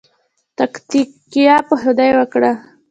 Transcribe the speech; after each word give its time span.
تککیه 0.57 1.55
په 1.67 1.75
خدای 1.81 2.11
وکړئ 2.15 2.53